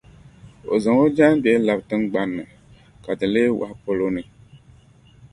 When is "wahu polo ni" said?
3.59-4.21